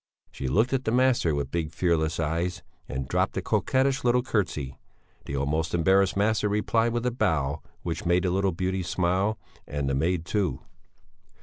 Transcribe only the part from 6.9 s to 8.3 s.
with a bow which made